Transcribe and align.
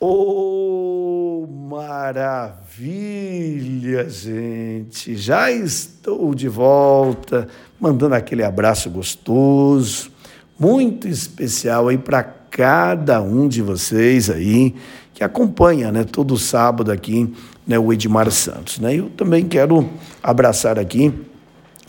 Oh, 0.00 1.44
maravilha, 1.68 2.08
gente! 4.08 5.16
Já 5.16 5.50
estou 5.50 6.36
de 6.36 6.46
volta, 6.46 7.48
mandando 7.80 8.14
aquele 8.14 8.44
abraço 8.44 8.88
gostoso, 8.90 10.12
muito 10.56 11.08
especial 11.08 11.88
aí 11.88 11.98
para 11.98 12.22
cada 12.22 13.20
um 13.20 13.48
de 13.48 13.60
vocês 13.60 14.30
aí 14.30 14.72
que 15.12 15.24
acompanha, 15.24 15.90
né, 15.90 16.04
todo 16.04 16.38
sábado 16.38 16.92
aqui, 16.92 17.34
né, 17.66 17.76
o 17.76 17.92
Edmar 17.92 18.30
Santos, 18.30 18.78
né? 18.78 18.94
Eu 18.94 19.10
também 19.10 19.48
quero 19.48 19.90
abraçar 20.22 20.78
aqui 20.78 21.12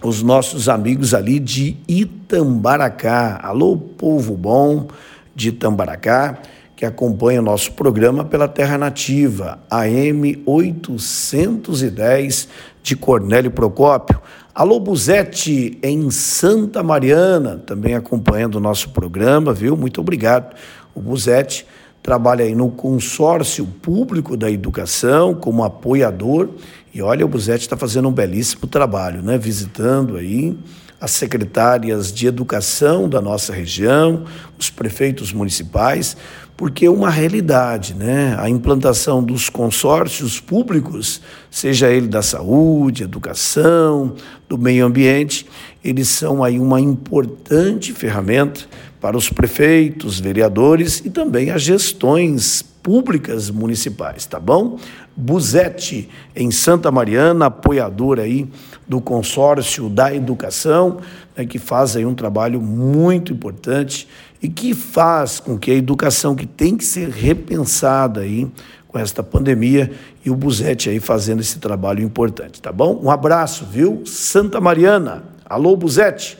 os 0.01 0.23
nossos 0.23 0.67
amigos 0.67 1.13
ali 1.13 1.39
de 1.39 1.77
Itambaracá. 1.87 3.39
Alô, 3.43 3.77
povo 3.77 4.35
bom 4.35 4.87
de 5.35 5.49
Itambaracá 5.49 6.39
que 6.79 6.85
acompanha 6.85 7.41
o 7.41 7.43
nosso 7.43 7.73
programa 7.73 8.23
pela 8.23 8.47
Terra 8.47 8.77
Nativa, 8.77 9.59
AM 9.69 10.41
810 10.45 12.47
de 12.81 12.95
Cornélio 12.95 13.51
Procópio. 13.51 14.21
Alô 14.55 14.79
Buzete 14.79 15.77
em 15.83 16.09
Santa 16.09 16.81
Mariana, 16.81 17.61
também 17.65 17.95
acompanhando 17.95 18.55
o 18.55 18.61
nosso 18.61 18.91
programa, 18.91 19.51
viu? 19.51 19.75
Muito 19.75 19.99
obrigado. 19.99 20.55
O 20.95 21.01
Buzete 21.01 21.67
trabalha 22.01 22.45
aí 22.45 22.55
no 22.55 22.71
consórcio 22.71 23.65
público 23.65 24.37
da 24.37 24.49
educação 24.49 25.35
como 25.35 25.65
apoiador 25.65 26.47
e 26.93 27.01
olha, 27.01 27.25
o 27.25 27.27
Buzete 27.27 27.63
está 27.63 27.75
fazendo 27.75 28.07
um 28.07 28.13
belíssimo 28.13 28.67
trabalho, 28.67 29.21
né? 29.21 29.37
Visitando 29.37 30.15
aí 30.15 30.57
as 31.01 31.11
secretárias 31.11 32.11
de 32.11 32.27
educação 32.27 33.07
da 33.07 33.21
nossa 33.21 33.53
região, 33.53 34.25
os 34.57 34.69
prefeitos 34.69 35.31
municipais, 35.31 36.17
porque 36.59 36.87
é 36.87 36.89
uma 36.89 37.09
realidade, 37.09 37.93
né? 37.93 38.35
A 38.37 38.49
implantação 38.49 39.23
dos 39.23 39.47
consórcios 39.47 40.41
públicos, 40.41 41.21
seja 41.49 41.89
ele 41.89 42.09
da 42.09 42.21
saúde, 42.21 43.03
educação, 43.03 44.13
do 44.49 44.57
meio 44.57 44.85
ambiente, 44.85 45.45
eles 45.81 46.09
são 46.09 46.43
aí 46.43 46.59
uma 46.59 46.81
importante 46.81 47.93
ferramenta 47.93 48.67
para 48.99 49.17
os 49.17 49.29
prefeitos, 49.29 50.19
vereadores 50.19 51.01
e 51.05 51.09
também 51.09 51.51
as 51.51 51.61
gestões 51.61 52.61
públicas 52.61 53.49
municipais, 53.49 54.25
tá 54.25 54.39
bom? 54.39 54.77
Buzete, 55.15 56.09
em 56.35 56.49
Santa 56.49 56.91
Mariana, 56.91 57.47
apoiador 57.47 58.19
aí 58.19 58.47
do 58.87 59.01
consórcio 59.01 59.89
da 59.89 60.13
educação, 60.13 60.99
né, 61.35 61.45
que 61.45 61.59
faz 61.59 61.95
aí 61.95 62.05
um 62.05 62.15
trabalho 62.15 62.61
muito 62.61 63.33
importante 63.33 64.07
e 64.41 64.47
que 64.47 64.73
faz 64.73 65.39
com 65.39 65.57
que 65.57 65.71
a 65.71 65.75
educação 65.75 66.35
que 66.35 66.45
tem 66.45 66.77
que 66.77 66.85
ser 66.85 67.09
repensada 67.09 68.21
aí 68.21 68.47
com 68.87 68.97
esta 68.97 69.21
pandemia 69.21 69.91
e 70.25 70.31
o 70.31 70.35
Buzete 70.35 70.89
aí 70.89 70.99
fazendo 70.99 71.41
esse 71.41 71.59
trabalho 71.59 72.01
importante, 72.01 72.61
tá 72.61 72.71
bom? 72.71 72.99
Um 73.03 73.11
abraço, 73.11 73.65
viu? 73.65 74.03
Santa 74.05 74.59
Mariana. 74.59 75.23
Alô, 75.45 75.75
Buzete. 75.75 76.37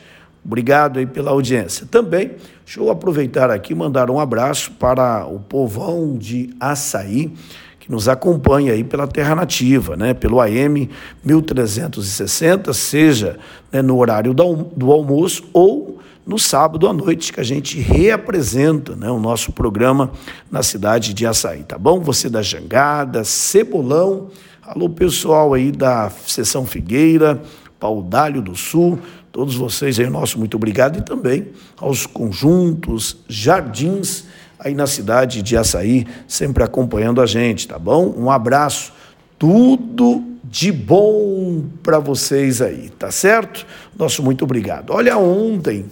Obrigado 0.50 0.98
aí 0.98 1.06
pela 1.06 1.30
audiência. 1.30 1.86
Também, 1.86 2.32
deixa 2.66 2.80
eu 2.80 2.90
aproveitar 2.90 3.52
aqui 3.52 3.74
e 3.74 3.76
mandar 3.76 4.10
um 4.10 4.20
abraço 4.20 4.72
para 4.72 5.24
o 5.28 5.40
povão 5.40 6.18
de 6.18 6.50
Açaí, 6.60 7.32
que 7.80 7.92
nos 7.92 8.10
acompanha 8.10 8.74
aí 8.74 8.84
pela 8.84 9.06
Terra 9.06 9.36
Nativa, 9.36 9.96
né? 9.96 10.16
pelo 10.16 10.42
AM 10.42 10.90
1360, 11.24 12.74
seja 12.74 13.38
né, 13.72 13.84
no 13.84 13.96
horário 14.00 14.34
do 14.34 14.92
almoço 14.92 15.44
ou 15.54 16.00
no 16.26 16.40
sábado 16.40 16.88
à 16.88 16.94
noite, 16.94 17.32
que 17.32 17.40
a 17.40 17.44
gente 17.44 17.80
reapresenta 17.80 18.96
né, 18.96 19.12
o 19.12 19.20
nosso 19.20 19.52
programa 19.52 20.12
na 20.50 20.64
cidade 20.64 21.14
de 21.14 21.28
Açaí, 21.28 21.62
tá 21.62 21.78
bom? 21.78 22.00
Você 22.00 22.28
da 22.28 22.42
Jangada, 22.42 23.24
Cebolão, 23.24 24.30
alô 24.64 24.90
pessoal 24.90 25.54
aí 25.54 25.72
da 25.72 26.10
Seção 26.10 26.66
Figueira, 26.66 27.40
Paudalho 27.80 28.42
do 28.42 28.56
Sul, 28.56 29.00
todos 29.32 29.56
vocês 29.56 30.00
aí, 30.00 30.10
nosso 30.10 30.38
muito 30.38 30.58
obrigado 30.58 31.00
e 31.00 31.02
também 31.02 31.48
aos 31.78 32.06
conjuntos, 32.06 33.18
jardins 33.28 34.26
aí 34.60 34.76
na 34.76 34.88
cidade 34.88 35.42
de 35.42 35.56
Açaí, 35.56 36.06
sempre 36.28 36.64
acompanhando 36.64 37.22
a 37.22 37.26
gente, 37.26 37.68
tá 37.68 37.80
bom? 37.80 38.14
Um 38.18 38.30
abraço, 38.30 38.92
tudo 39.38 40.24
de 40.44 40.72
bom 40.72 41.64
para 41.82 42.00
vocês 42.00 42.62
aí, 42.62 42.90
tá 42.90 43.12
certo? 43.12 43.66
Nosso 43.98 44.22
muito 44.22 44.44
obrigado. 44.44 44.92
Olha, 44.92 45.18
ontem 45.18 45.86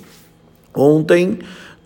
Ontem 0.78 1.40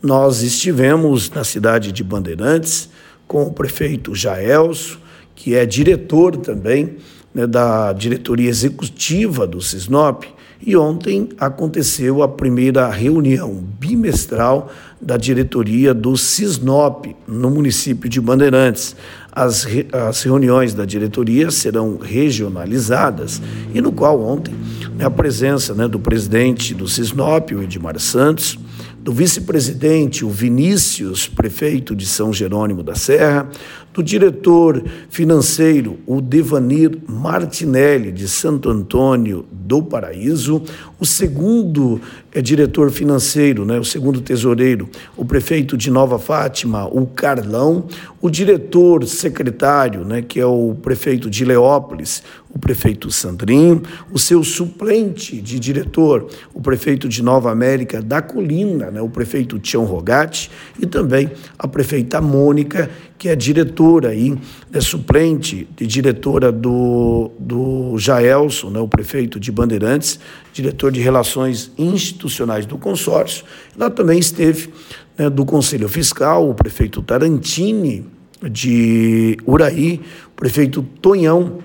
nós 0.04 0.42
estivemos 0.42 1.30
na 1.30 1.46
cidade 1.46 1.94
de 1.94 2.04
Bandeirantes 2.04 2.90
com 3.26 3.44
o 3.44 3.54
prefeito 3.54 4.14
Jaelso, 4.14 5.00
que 5.34 5.56
é 5.56 5.66
diretor 5.66 6.36
também 6.36 6.98
né, 7.34 7.48
da 7.48 7.94
diretoria 7.94 8.50
executiva 8.50 9.48
do 9.48 9.62
Cisnop, 9.62 10.26
e 10.64 10.78
ontem 10.78 11.30
aconteceu 11.40 12.22
a 12.22 12.28
primeira 12.28 12.88
reunião 12.88 13.64
bimestral 13.80 14.72
da 15.02 15.18
diretoria 15.18 15.92
do 15.92 16.16
Cisnop 16.16 17.08
no 17.28 17.50
município 17.50 18.08
de 18.08 18.22
Bandeirantes. 18.22 18.96
As, 19.32 19.64
re, 19.64 19.88
as 19.92 20.22
reuniões 20.22 20.74
da 20.74 20.86
diretoria 20.86 21.50
serão 21.50 21.98
regionalizadas 21.98 23.42
e 23.74 23.82
no 23.82 23.92
qual 23.92 24.22
ontem 24.22 24.54
né, 24.96 25.06
a 25.06 25.10
presença 25.10 25.74
né, 25.74 25.88
do 25.88 26.00
presidente 26.00 26.76
do 26.76 26.88
Cisnop, 26.88 27.52
o 27.56 27.64
Edmar 27.64 27.98
Santos, 28.00 28.60
do 29.04 29.12
vice-presidente, 29.12 30.24
o 30.24 30.30
Vinícius, 30.30 31.28
prefeito 31.28 31.96
de 31.96 32.06
São 32.06 32.32
Jerônimo 32.32 32.84
da 32.84 32.94
Serra, 32.94 33.50
do 33.92 34.04
diretor 34.04 34.84
financeiro, 35.10 35.98
o 36.06 36.22
Devanir 36.22 36.98
Martinelli, 37.08 38.12
de 38.12 38.28
Santo 38.28 38.70
Antônio 38.70 39.46
do 39.52 39.82
Paraíso, 39.82 40.62
o 41.00 41.06
segundo 41.06 42.00
é 42.32 42.42
diretor 42.42 42.92
financeiro, 42.92 43.66
né, 43.66 43.80
o 43.80 43.84
segundo 43.84 44.22
tesoureiro, 44.22 44.88
o 45.18 45.26
prefeito 45.26 45.76
de 45.76 45.90
Nova 45.90 46.20
Fátima, 46.20 46.86
o 46.86 47.06
Carlão, 47.08 47.86
o 48.22 48.30
diretor 48.30 49.06
secretário, 49.06 50.06
né, 50.06 50.22
que 50.22 50.40
é 50.40 50.46
o 50.46 50.76
prefeito 50.82 51.30
de 51.30 51.44
Leópolis, 51.44 52.24
o 52.54 52.60
prefeito 52.60 53.10
Sandrinho, 53.10 53.82
o 54.12 54.20
seu 54.20 54.44
suplente 54.44 55.42
de 55.42 55.60
diretor, 55.60 56.28
o 56.54 56.62
prefeito 56.62 57.08
de 57.08 57.24
Nova 57.24 57.52
América 57.52 58.02
da 58.02 58.22
Colina, 58.22 58.92
né, 58.92 59.02
o 59.02 59.10
prefeito 59.10 59.58
Tião 59.58 59.86
Rogatti, 59.86 60.52
e 60.80 60.86
também 60.86 61.32
a 61.58 61.68
prefeita 61.68 62.20
Mônica, 62.20 62.90
que 63.18 63.30
é 63.30 63.36
diretora 63.36 64.10
aí, 64.10 64.38
é 64.74 64.82
suplente 64.82 65.68
de 65.76 65.88
diretora 65.88 66.52
do, 66.52 67.32
do 67.40 67.98
Jaelson, 67.98 68.70
né, 68.70 68.80
o 68.80 68.88
prefeito 68.88 69.40
de 69.40 69.52
Bandeirantes, 69.52 70.20
diretor 70.52 70.92
de 70.92 71.00
Relações 71.00 71.72
Institucionais 71.78 72.66
do 72.66 72.78
consórcio. 72.78 73.46
Lá 73.78 73.90
também 73.90 74.20
esteve 74.20 74.70
né, 75.18 75.30
do 75.30 75.46
Conselho 75.46 75.88
Fiscal, 75.88 76.50
o 76.50 76.54
prefeito 76.54 77.02
Tarantini 77.02 78.06
de 78.50 79.38
Uraí, 79.46 80.02
o 80.28 80.36
prefeito 80.36 80.82
Tonhão 81.02 81.60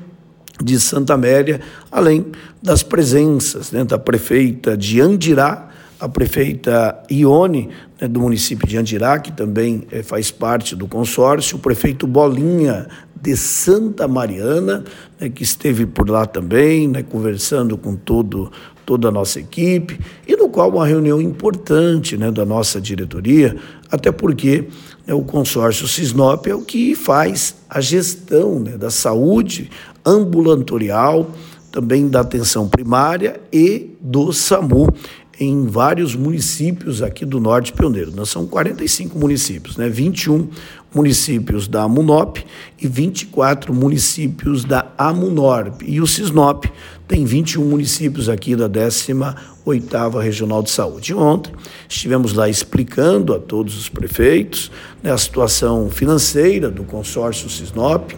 de 0.62 0.80
Santa 0.80 1.14
Amélia, 1.14 1.60
além 1.90 2.26
das 2.62 2.82
presenças 2.82 3.72
né, 3.72 3.84
da 3.84 3.98
prefeita 3.98 4.76
de 4.76 5.00
Andirá, 5.00 5.70
a 5.98 6.08
prefeita 6.08 7.02
Ione, 7.10 7.70
né, 8.00 8.06
do 8.06 8.20
município 8.20 8.66
de 8.66 8.76
Andirá, 8.76 9.18
que 9.18 9.32
também 9.32 9.84
é, 9.90 10.02
faz 10.02 10.30
parte 10.30 10.76
do 10.76 10.86
consórcio, 10.86 11.56
o 11.56 11.60
prefeito 11.60 12.06
Bolinha, 12.06 12.86
de 13.20 13.36
Santa 13.36 14.06
Mariana, 14.06 14.84
né, 15.18 15.28
que 15.28 15.42
esteve 15.42 15.86
por 15.86 16.08
lá 16.08 16.26
também, 16.26 16.86
né, 16.86 17.02
conversando 17.02 17.76
com 17.76 17.96
todo, 17.96 18.52
toda 18.84 19.08
a 19.08 19.10
nossa 19.10 19.40
equipe, 19.40 19.98
e 20.28 20.36
no 20.36 20.48
qual 20.48 20.70
uma 20.70 20.86
reunião 20.86 21.20
importante 21.20 22.16
né, 22.16 22.30
da 22.30 22.44
nossa 22.44 22.80
diretoria, 22.80 23.56
até 23.90 24.12
porque 24.12 24.68
né, 25.06 25.14
o 25.14 25.22
consórcio 25.22 25.86
Cisnop 25.86 26.46
é 26.46 26.54
o 26.54 26.62
que 26.62 26.94
faz 26.94 27.54
a 27.68 27.80
gestão 27.80 28.58
né, 28.58 28.76
da 28.76 28.90
saúde 28.90 29.70
ambulatorial, 30.04 31.30
também 31.70 32.08
da 32.08 32.20
atenção 32.20 32.68
primária 32.68 33.40
e 33.52 33.96
do 34.00 34.32
SAMU 34.32 34.88
em 35.38 35.66
vários 35.66 36.14
municípios 36.14 37.02
aqui 37.02 37.24
do 37.24 37.38
Norte 37.38 37.72
Pioneiro. 37.72 38.12
Nós 38.14 38.30
são 38.30 38.46
45 38.46 39.18
municípios, 39.18 39.76
né? 39.76 39.88
21 39.88 40.48
municípios 40.94 41.68
da 41.68 41.82
Amunop 41.82 42.38
e 42.80 42.88
24 42.88 43.74
municípios 43.74 44.64
da 44.64 44.86
Amunorp. 44.96 45.82
E 45.82 46.00
o 46.00 46.06
Cisnop 46.06 46.64
tem 47.06 47.24
21 47.24 47.64
municípios 47.64 48.30
aqui 48.30 48.56
da 48.56 48.68
18ª 48.68 50.22
Regional 50.22 50.62
de 50.62 50.70
Saúde. 50.70 51.12
Ontem 51.12 51.52
estivemos 51.86 52.32
lá 52.32 52.48
explicando 52.48 53.34
a 53.34 53.38
todos 53.38 53.76
os 53.76 53.90
prefeitos 53.90 54.70
né, 55.02 55.12
a 55.12 55.18
situação 55.18 55.90
financeira 55.90 56.70
do 56.70 56.82
consórcio 56.82 57.50
Cisnop, 57.50 58.12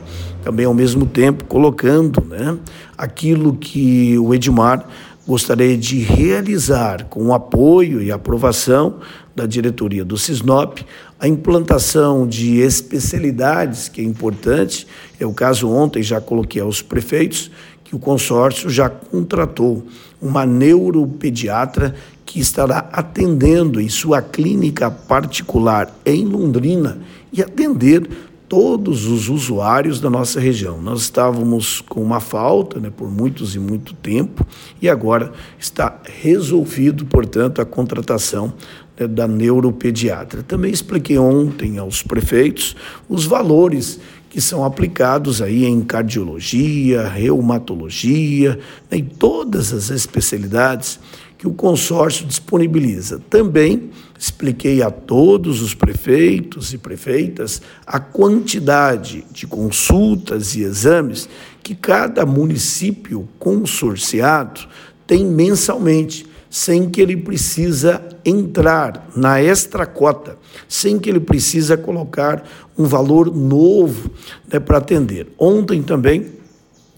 também 0.44 0.64
ao 0.64 0.74
mesmo 0.74 1.04
tempo 1.04 1.44
colocando 1.44 2.24
né, 2.24 2.56
aquilo 2.96 3.56
que 3.56 4.16
o 4.18 4.32
Edmar 4.32 4.86
gostaria 5.28 5.76
de 5.76 5.98
realizar, 5.98 7.04
com 7.04 7.26
o 7.26 7.34
apoio 7.34 8.00
e 8.00 8.10
aprovação 8.10 8.94
da 9.36 9.44
diretoria 9.44 10.02
do 10.02 10.16
Cisnop, 10.16 10.78
a 11.20 11.28
implantação 11.28 12.26
de 12.26 12.60
especialidades, 12.60 13.90
que 13.90 14.00
é 14.00 14.04
importante. 14.04 14.86
É 15.20 15.26
o 15.26 15.34
caso 15.34 15.68
ontem, 15.68 16.02
já 16.02 16.18
coloquei 16.18 16.62
aos 16.62 16.80
prefeitos, 16.80 17.50
que 17.84 17.94
o 17.94 17.98
consórcio 17.98 18.70
já 18.70 18.88
contratou 18.88 19.84
uma 20.18 20.46
neuropediatra 20.46 21.94
que 22.24 22.40
estará 22.40 22.88
atendendo 22.90 23.82
em 23.82 23.88
sua 23.90 24.22
clínica 24.22 24.90
particular 24.90 25.94
em 26.06 26.24
Londrina 26.24 27.00
e 27.30 27.42
atender 27.42 28.08
todos 28.48 29.06
os 29.06 29.28
usuários 29.28 30.00
da 30.00 30.08
nossa 30.08 30.40
região. 30.40 30.80
Nós 30.80 31.02
estávamos 31.02 31.82
com 31.82 32.02
uma 32.02 32.18
falta 32.18 32.80
né, 32.80 32.90
por 32.90 33.10
muitos 33.10 33.54
e 33.54 33.58
muito 33.58 33.92
tempo 33.92 34.46
e 34.80 34.88
agora 34.88 35.32
está 35.58 36.00
resolvido, 36.22 37.04
portanto, 37.04 37.60
a 37.60 37.66
contratação 37.66 38.52
né, 38.98 39.06
da 39.06 39.28
neuropediatra. 39.28 40.42
Também 40.42 40.72
expliquei 40.72 41.18
ontem 41.18 41.78
aos 41.78 42.02
prefeitos 42.02 42.74
os 43.08 43.26
valores 43.26 44.00
que 44.30 44.40
são 44.40 44.64
aplicados 44.64 45.40
aí 45.40 45.64
em 45.64 45.80
cardiologia, 45.82 47.06
reumatologia, 47.06 48.58
né, 48.90 48.98
em 48.98 49.04
todas 49.04 49.72
as 49.72 49.90
especialidades 49.90 50.98
que 51.38 51.46
o 51.46 51.52
consórcio 51.52 52.26
disponibiliza. 52.26 53.22
Também 53.30 53.90
expliquei 54.18 54.82
a 54.82 54.90
todos 54.90 55.62
os 55.62 55.72
prefeitos 55.72 56.74
e 56.74 56.78
prefeitas 56.78 57.62
a 57.86 58.00
quantidade 58.00 59.24
de 59.30 59.46
consultas 59.46 60.56
e 60.56 60.62
exames 60.62 61.28
que 61.62 61.76
cada 61.76 62.26
município 62.26 63.28
consorciado 63.38 64.62
tem 65.06 65.24
mensalmente, 65.24 66.26
sem 66.50 66.90
que 66.90 67.00
ele 67.00 67.16
precisa 67.16 68.02
entrar 68.24 69.08
na 69.14 69.40
extra 69.40 69.86
cota, 69.86 70.36
sem 70.66 70.98
que 70.98 71.08
ele 71.08 71.20
precisa 71.20 71.76
colocar 71.76 72.42
um 72.76 72.84
valor 72.84 73.34
novo 73.34 74.10
né, 74.50 74.58
para 74.58 74.78
atender. 74.78 75.28
Ontem 75.38 75.82
também 75.82 76.26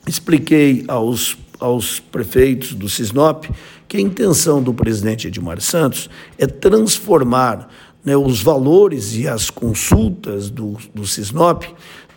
expliquei 0.07 0.85
aos, 0.89 1.37
aos 1.59 2.01
prefeitos 2.01 2.75
do 2.75 2.89
Cisnop 2.89 3.47
que 3.91 3.97
a 3.97 4.01
intenção 4.01 4.63
do 4.63 4.73
presidente 4.73 5.27
Edmar 5.27 5.61
Santos 5.61 6.09
é 6.39 6.47
transformar 6.47 7.69
né, 8.05 8.17
os 8.17 8.41
valores 8.41 9.17
e 9.17 9.27
as 9.27 9.51
consultas 9.51 10.49
do, 10.49 10.77
do 10.95 11.05
Cisnop, 11.05 11.65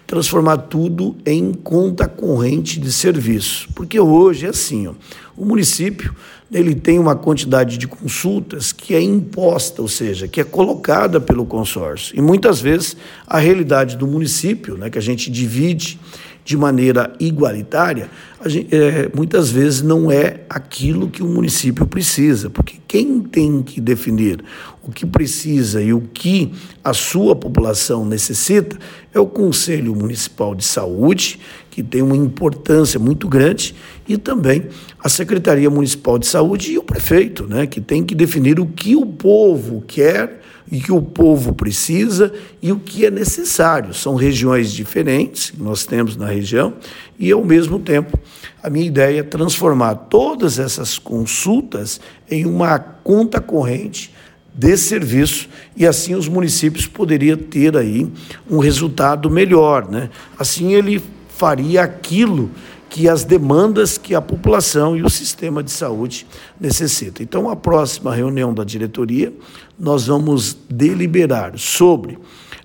transformar 0.06 0.58
tudo 0.58 1.16
em 1.25 1.52
conta 1.52 2.08
corrente 2.08 2.80
de 2.80 2.92
serviço. 2.92 3.68
Porque 3.74 4.00
hoje 4.00 4.46
é 4.46 4.50
assim, 4.50 4.86
ó, 4.86 4.94
o 5.36 5.44
município 5.44 6.16
ele 6.52 6.75
tem 6.75 7.00
uma 7.00 7.16
quantidade 7.16 7.80
de 7.80 7.88
consultas 7.88 8.72
que 8.72 8.94
é 8.94 9.02
imposta, 9.02 9.81
ou 9.81 9.88
seja, 9.88 10.28
que 10.28 10.40
é 10.40 10.44
colocada 10.44 11.20
pelo 11.20 11.44
consórcio. 11.44 12.16
E 12.16 12.22
muitas 12.22 12.62
vezes 12.62 12.96
a 13.25 13.40
realidade 13.40 13.98
do 13.98 14.06
município, 14.06 14.78
né, 14.78 14.92
que 14.92 15.00
a 15.00 15.02
gente 15.02 15.31
divide 15.31 16.00
de 16.45 16.57
maneira 16.57 17.13
igualitária, 17.19 18.10
gente, 18.45 18.75
é, 18.75 19.10
muitas 19.16 19.50
vezes 19.50 19.81
não 19.81 20.12
é 20.12 20.42
aquilo 20.50 21.10
que 21.10 21.24
o 21.24 21.28
município 21.28 21.88
precisa, 21.88 22.50
porque 22.50 22.78
quem 22.88 23.22
tem 23.22 23.62
que 23.62 23.80
definir 23.80 24.44
o 24.84 24.92
que 24.92 25.06
precisa 25.06 25.81
e 25.81 25.94
o 25.94 26.01
que 26.01 26.51
a 26.84 26.94
sua 26.94 27.36
população 27.36 28.06
necessita 28.06 28.78
é 29.13 29.19
o 29.19 29.25
Conselho 29.25 29.95
Municipal 29.95 30.54
de 30.54 30.66
Saúde, 30.66 31.40
que 31.72 31.81
tem 31.81 32.01
uma 32.01 32.18
importância 32.18 33.00
muito 33.00 33.28
grande, 33.28 33.74
e 34.07 34.18
também 34.18 34.68
a 35.00 35.07
Secretaria 35.07 35.69
Municipal 35.69 36.19
de 36.19 36.28
Saúde 36.28 36.74
e 36.74 36.78
o 36.78 36.84
prefeito, 36.84 37.48
né, 37.48 37.66
que 37.66 37.80
tem 37.80 38.04
que 38.04 38.13
definir 38.13 38.60
o 38.60 38.66
que 38.66 38.96
o 38.96 39.06
povo 39.06 39.81
quer 39.88 40.43
e 40.71 40.80
que 40.80 40.92
o 40.92 41.01
povo 41.01 41.54
precisa 41.54 42.33
e 42.62 42.71
o 42.71 42.80
que 42.80 43.06
é 43.06 43.12
necessário. 43.12 43.94
São 43.94 44.15
regiões 44.15 44.71
diferentes 44.71 45.51
que 45.51 45.62
nós 45.62 45.86
temos 45.86 46.15
na 46.15 46.27
região 46.27 46.74
e, 47.19 47.31
ao 47.31 47.44
mesmo 47.44 47.80
tempo, 47.80 48.19
a 48.62 48.69
minha 48.69 48.86
ideia 48.86 49.19
é 49.19 49.24
transformar 49.24 49.95
todas 49.95 50.60
essas 50.60 50.98
consultas 50.98 52.00
em 52.30 52.45
uma 52.45 52.80
conta 52.80 53.39
corrente 53.39 54.13
de 54.54 54.77
serviço 54.77 55.50
e 55.75 55.86
assim 55.86 56.13
os 56.13 56.27
municípios 56.27 56.86
poderiam 56.86 57.38
ter 57.38 57.75
aí 57.75 58.07
um 58.50 58.60
resultado 58.60 59.30
melhor, 59.30 59.89
né? 59.89 60.10
Assim 60.38 60.74
ele 60.74 61.01
faria 61.36 61.81
aquilo 61.81 62.51
que 62.94 63.10
as 63.10 63.24
demandas 63.24 63.98
que 63.98 64.13
a 64.13 64.22
população 64.22 64.95
e 64.95 65.01
o 65.01 65.10
sistema 65.10 65.63
de 65.63 65.72
saúde 65.72 66.28
necessitam. 66.60 67.24
Então, 67.24 67.50
a 67.50 67.56
próxima 67.56 68.13
reunião 68.13 68.54
da 68.54 68.63
diretoria, 68.63 69.34
nós 69.80 70.06
vamos 70.06 70.56
deliberar 70.69 71.57
sobre 71.57 72.19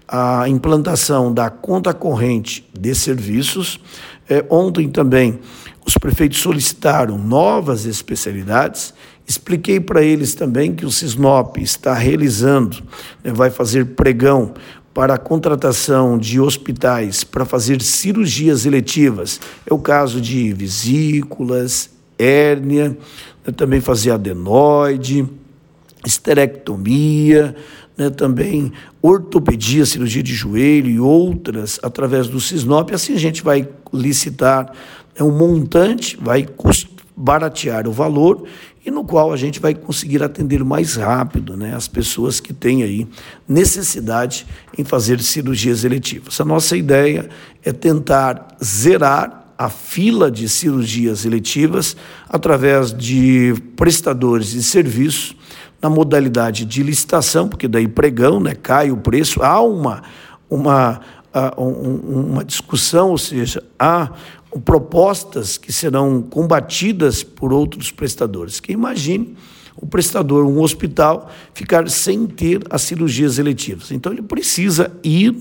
a 0.06 0.46
implantação 0.46 1.32
da 1.32 1.48
conta 1.48 1.94
corrente 1.94 2.68
de 2.78 2.94
serviços. 2.94 3.80
É, 4.28 4.44
ontem 4.50 4.90
também 4.90 5.40
os 5.86 5.96
prefeitos 5.96 6.40
solicitaram 6.40 7.16
novas 7.16 7.86
especialidades. 7.86 8.92
Expliquei 9.26 9.80
para 9.80 10.02
eles 10.02 10.34
também 10.34 10.74
que 10.74 10.84
o 10.84 10.90
Cisnop 10.90 11.56
está 11.56 11.94
realizando, 11.94 12.82
né, 13.24 13.32
vai 13.32 13.48
fazer 13.48 13.86
pregão 13.86 14.52
para 14.98 15.14
a 15.14 15.18
contratação 15.18 16.18
de 16.18 16.40
hospitais 16.40 17.22
para 17.22 17.44
fazer 17.44 17.80
cirurgias 17.80 18.66
eletivas. 18.66 19.40
É 19.64 19.72
o 19.72 19.78
caso 19.78 20.20
de 20.20 20.52
vesículas, 20.52 21.88
hérnia, 22.18 22.98
né, 23.46 23.52
também 23.56 23.80
fazer 23.80 24.10
adenoide, 24.10 25.24
esterectomia, 26.04 27.54
né, 27.96 28.10
também 28.10 28.72
ortopedia, 29.00 29.86
cirurgia 29.86 30.20
de 30.20 30.34
joelho 30.34 30.90
e 30.90 30.98
outras 30.98 31.78
através 31.80 32.26
do 32.26 32.40
Cisnop. 32.40 32.90
Assim 32.92 33.14
a 33.14 33.20
gente 33.20 33.44
vai 33.44 33.68
licitar 33.94 34.72
né, 35.16 35.24
um 35.24 35.30
montante, 35.30 36.18
vai 36.20 36.44
baratear 37.18 37.88
o 37.88 37.92
valor 37.92 38.44
e 38.86 38.90
no 38.92 39.02
qual 39.02 39.32
a 39.32 39.36
gente 39.36 39.58
vai 39.58 39.74
conseguir 39.74 40.22
atender 40.22 40.62
mais 40.64 40.94
rápido 40.94 41.56
né, 41.56 41.74
as 41.74 41.88
pessoas 41.88 42.38
que 42.38 42.54
têm 42.54 42.84
aí 42.84 43.08
necessidade 43.46 44.46
em 44.78 44.84
fazer 44.84 45.20
cirurgias 45.20 45.82
eletivas. 45.82 46.40
A 46.40 46.44
nossa 46.44 46.76
ideia 46.76 47.28
é 47.64 47.72
tentar 47.72 48.56
zerar 48.62 49.52
a 49.58 49.68
fila 49.68 50.30
de 50.30 50.48
cirurgias 50.48 51.24
eletivas 51.24 51.96
através 52.28 52.92
de 52.92 53.52
prestadores 53.74 54.50
de 54.50 54.62
serviço 54.62 55.34
na 55.82 55.90
modalidade 55.90 56.64
de 56.64 56.82
licitação, 56.84 57.48
porque 57.48 57.66
daí 57.66 57.88
pregão, 57.88 58.38
né, 58.38 58.54
cai 58.54 58.92
o 58.92 58.96
preço, 58.96 59.42
há 59.42 59.60
uma, 59.60 60.02
uma, 60.48 61.00
uma 61.56 62.44
discussão, 62.44 63.10
ou 63.10 63.18
seja, 63.18 63.62
há 63.76 64.10
propostas 64.64 65.58
que 65.58 65.72
serão 65.72 66.22
combatidas 66.22 67.22
por 67.22 67.52
outros 67.52 67.90
prestadores. 67.90 68.60
Que 68.60 68.72
imagine 68.72 69.36
o 69.76 69.86
prestador, 69.86 70.44
um 70.44 70.60
hospital, 70.60 71.30
ficar 71.54 71.88
sem 71.88 72.26
ter 72.26 72.62
as 72.68 72.82
cirurgias 72.82 73.38
eletivas. 73.38 73.90
Então 73.92 74.12
ele 74.12 74.22
precisa 74.22 74.92
ir 75.04 75.36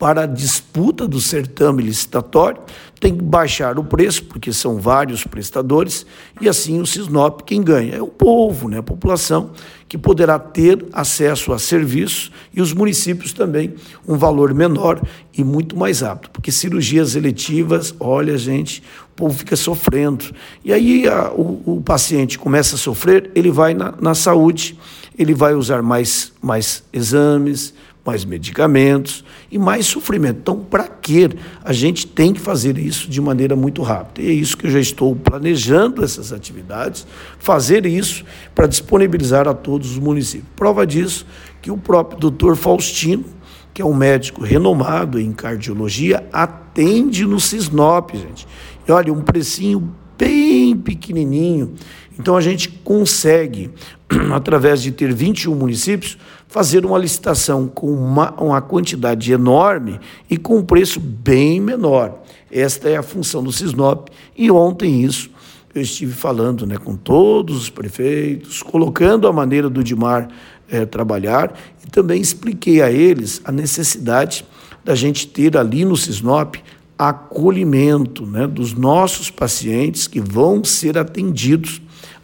para 0.00 0.22
a 0.22 0.26
disputa 0.26 1.06
do 1.06 1.20
certame 1.20 1.82
licitatório, 1.82 2.62
tem 2.98 3.14
que 3.14 3.22
baixar 3.22 3.78
o 3.78 3.84
preço, 3.84 4.24
porque 4.24 4.50
são 4.50 4.78
vários 4.78 5.24
prestadores, 5.24 6.06
e 6.40 6.48
assim 6.48 6.80
o 6.80 6.86
Cisnop 6.86 7.42
quem 7.42 7.62
ganha 7.62 7.96
é 7.96 8.02
o 8.02 8.06
povo, 8.06 8.66
né, 8.66 8.78
a 8.78 8.82
população, 8.82 9.50
que 9.86 9.98
poderá 9.98 10.38
ter 10.38 10.86
acesso 10.90 11.52
a 11.52 11.58
serviços 11.58 12.32
e 12.54 12.62
os 12.62 12.72
municípios 12.72 13.34
também 13.34 13.74
um 14.08 14.16
valor 14.16 14.54
menor 14.54 15.02
e 15.36 15.44
muito 15.44 15.76
mais 15.76 16.00
rápido, 16.00 16.30
porque 16.30 16.50
cirurgias 16.50 17.14
eletivas, 17.14 17.94
olha, 18.00 18.38
gente, 18.38 18.82
o 19.12 19.16
povo 19.16 19.36
fica 19.36 19.54
sofrendo. 19.54 20.24
E 20.64 20.72
aí 20.72 21.06
a, 21.06 21.30
o, 21.30 21.62
o, 21.66 21.82
paciente 21.82 22.38
começa 22.38 22.76
a 22.76 22.78
sofrer, 22.78 23.30
ele 23.34 23.50
vai 23.50 23.74
na, 23.74 23.92
na 24.00 24.14
saúde, 24.14 24.78
ele 25.18 25.34
vai 25.34 25.54
usar 25.54 25.82
mais, 25.82 26.32
mais 26.40 26.82
exames, 26.90 27.74
mais 28.10 28.24
medicamentos 28.24 29.24
e 29.50 29.58
mais 29.58 29.86
sofrimento. 29.86 30.38
Então, 30.40 30.58
para 30.58 30.88
que 30.88 31.28
a 31.64 31.72
gente 31.72 32.08
tem 32.08 32.32
que 32.32 32.40
fazer 32.40 32.76
isso 32.76 33.08
de 33.08 33.20
maneira 33.20 33.54
muito 33.54 33.82
rápida? 33.82 34.26
E 34.26 34.30
é 34.30 34.32
isso 34.32 34.56
que 34.56 34.66
eu 34.66 34.70
já 34.70 34.80
estou 34.80 35.14
planejando 35.14 36.02
essas 36.02 36.32
atividades, 36.32 37.06
fazer 37.38 37.86
isso 37.86 38.24
para 38.52 38.66
disponibilizar 38.66 39.46
a 39.46 39.54
todos 39.54 39.92
os 39.92 39.98
municípios. 39.98 40.50
Prova 40.56 40.84
disso 40.84 41.24
que 41.62 41.70
o 41.70 41.76
próprio 41.76 42.18
doutor 42.18 42.56
Faustino, 42.56 43.24
que 43.72 43.80
é 43.80 43.84
um 43.84 43.94
médico 43.94 44.42
renomado 44.42 45.20
em 45.20 45.30
cardiologia, 45.30 46.26
atende 46.32 47.24
no 47.24 47.38
Cisnop, 47.38 48.10
gente. 48.16 48.44
E 48.88 48.90
olha, 48.90 49.12
um 49.12 49.20
precinho 49.20 49.94
bem 50.18 50.76
pequenininho. 50.76 51.74
Então 52.18 52.36
a 52.36 52.40
gente 52.40 52.68
consegue, 52.68 53.70
através 54.34 54.82
de 54.82 54.90
ter 54.90 55.12
21 55.14 55.54
municípios, 55.54 56.18
fazer 56.50 56.84
uma 56.84 56.98
licitação 56.98 57.68
com 57.68 57.92
uma, 57.92 58.32
uma 58.32 58.60
quantidade 58.60 59.32
enorme 59.32 60.00
e 60.28 60.36
com 60.36 60.58
um 60.58 60.64
preço 60.64 60.98
bem 60.98 61.60
menor. 61.60 62.22
Esta 62.50 62.88
é 62.88 62.96
a 62.96 63.04
função 63.04 63.40
do 63.40 63.52
Cisnop 63.52 64.08
e 64.36 64.50
ontem 64.50 65.04
isso 65.04 65.30
eu 65.72 65.80
estive 65.80 66.12
falando 66.12 66.66
né, 66.66 66.76
com 66.76 66.96
todos 66.96 67.56
os 67.56 67.70
prefeitos, 67.70 68.64
colocando 68.64 69.28
a 69.28 69.32
maneira 69.32 69.70
do 69.70 69.84
Dimar 69.84 70.28
é, 70.68 70.84
trabalhar 70.84 71.56
e 71.86 71.88
também 71.88 72.20
expliquei 72.20 72.82
a 72.82 72.90
eles 72.90 73.40
a 73.44 73.52
necessidade 73.52 74.44
da 74.84 74.96
gente 74.96 75.28
ter 75.28 75.56
ali 75.56 75.84
no 75.84 75.96
Cisnop 75.96 76.56
acolhimento 76.98 78.26
né, 78.26 78.48
dos 78.48 78.74
nossos 78.74 79.30
pacientes 79.30 80.08
que 80.08 80.20
vão 80.20 80.64
ser 80.64 80.98
atendidos 80.98 81.80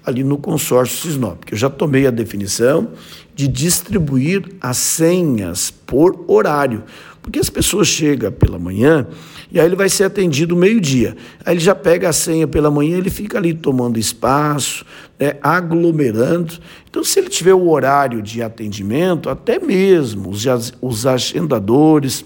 ali 0.07 0.23
no 0.23 0.39
consórcio 0.39 0.97
Cisnop, 1.03 1.45
que 1.45 1.55
eu 1.55 1.59
já 1.59 1.69
tomei 1.69 2.07
a 2.07 2.11
definição 2.11 2.93
de 3.35 3.49
distribuir 3.49 4.45
as 4.61 4.77
senhas 4.77 5.71
por 5.71 6.25
horário, 6.29 6.85
porque 7.21 7.41
as 7.41 7.51
pessoas 7.51 7.89
chegam 7.89 8.31
pela 8.31 8.57
manhã 8.57 9.09
e 9.51 9.59
aí 9.59 9.67
ele 9.67 9.75
vai 9.75 9.89
ser 9.89 10.05
atendido 10.05 10.57
meio-dia. 10.57 11.17
Aí 11.45 11.55
ele 11.55 11.61
já 11.61 11.75
pega 11.75 12.09
a 12.09 12.13
senha 12.13 12.47
pela 12.47 12.71
manhã, 12.71 12.99
ele 12.99 13.11
fica 13.11 13.37
ali 13.37 13.53
tomando 13.53 13.99
espaço, 13.99 14.85
né, 15.19 15.37
aglomerando. 15.43 16.55
Então, 16.89 17.03
se 17.03 17.19
ele 17.19 17.29
tiver 17.29 17.55
o 17.55 17.69
horário 17.69 18.23
de 18.23 18.43
atendimento, 18.43 19.29
até 19.29 19.59
mesmo 19.59 20.31
os, 20.31 20.45
os 20.81 21.07
agendadores, 21.07 22.25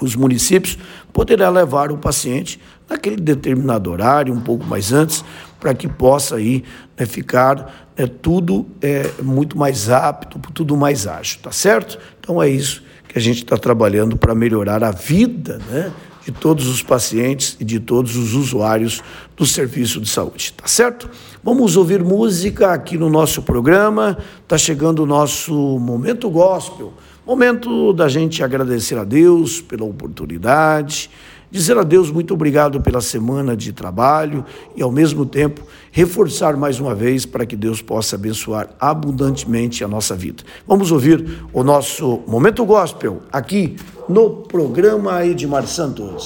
os 0.00 0.16
municípios, 0.16 0.78
poderá 1.12 1.48
levar 1.48 1.92
o 1.92 1.98
paciente 1.98 2.60
naquele 2.88 3.16
determinado 3.16 3.90
horário, 3.90 4.34
um 4.34 4.40
pouco 4.40 4.64
mais 4.64 4.92
antes, 4.92 5.24
para 5.62 5.72
que 5.74 5.86
possa 5.86 6.34
aí 6.34 6.64
né, 6.98 7.06
ficar 7.06 7.92
né, 7.96 8.08
tudo 8.20 8.66
é, 8.80 9.08
muito 9.22 9.56
mais 9.56 9.88
apto, 9.88 10.40
tudo 10.52 10.76
mais 10.76 11.06
ágil, 11.06 11.38
tá 11.40 11.52
certo? 11.52 12.00
Então 12.18 12.42
é 12.42 12.48
isso 12.48 12.82
que 13.06 13.16
a 13.16 13.20
gente 13.20 13.44
está 13.44 13.56
trabalhando 13.56 14.16
para 14.16 14.34
melhorar 14.34 14.82
a 14.82 14.90
vida 14.90 15.60
né, 15.70 15.92
de 16.24 16.32
todos 16.32 16.66
os 16.66 16.82
pacientes 16.82 17.56
e 17.60 17.64
de 17.64 17.78
todos 17.78 18.16
os 18.16 18.34
usuários 18.34 19.00
do 19.36 19.46
serviço 19.46 20.00
de 20.00 20.08
saúde, 20.08 20.52
tá 20.52 20.66
certo? 20.66 21.08
Vamos 21.44 21.76
ouvir 21.76 22.02
música 22.02 22.72
aqui 22.72 22.98
no 22.98 23.08
nosso 23.08 23.42
programa. 23.42 24.18
Tá 24.48 24.58
chegando 24.58 25.04
o 25.04 25.06
nosso 25.06 25.52
momento 25.78 26.28
gospel, 26.28 26.92
momento 27.24 27.92
da 27.92 28.08
gente 28.08 28.42
agradecer 28.42 28.98
a 28.98 29.04
Deus 29.04 29.60
pela 29.60 29.84
oportunidade, 29.84 31.08
dizer 31.52 31.76
a 31.76 31.82
Deus 31.82 32.10
muito 32.10 32.32
obrigado 32.32 32.80
pela 32.80 33.02
semana 33.02 33.54
de 33.54 33.74
trabalho 33.74 34.42
e 34.74 34.82
ao 34.82 34.90
mesmo 34.90 35.26
tempo 35.26 35.60
reforçar 35.90 36.56
mais 36.56 36.80
uma 36.80 36.94
vez 36.94 37.26
para 37.26 37.44
que 37.44 37.54
Deus 37.54 37.82
possa 37.82 38.16
abençoar 38.16 38.70
abundantemente 38.80 39.84
a 39.84 39.88
nossa 39.88 40.16
vida. 40.16 40.42
Vamos 40.66 40.90
ouvir 40.90 41.44
o 41.52 41.62
nosso 41.62 42.20
momento 42.26 42.64
gospel 42.64 43.20
aqui 43.30 43.76
no 44.08 44.30
programa 44.30 45.24
Edmar 45.26 45.66
Santos. 45.66 46.20